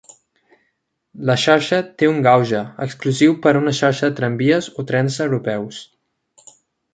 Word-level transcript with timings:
La 1.29 1.35
xarxa 1.41 1.77
té 2.01 2.09
un 2.11 2.17
gauge, 2.27 2.61
exclusiu 2.85 3.35
per 3.45 3.53
a 3.59 3.61
una 3.61 3.75
xarxa 3.81 4.11
de 4.11 4.17
tramvies 4.21 4.71
o 4.77 4.87
trens 4.93 5.21
europeus. 5.29 5.85